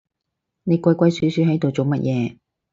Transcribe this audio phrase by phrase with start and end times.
[0.63, 2.37] 你鬼鬼鼠鼠係度做乜嘢